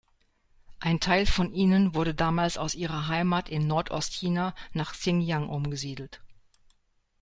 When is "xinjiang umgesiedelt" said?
4.93-6.23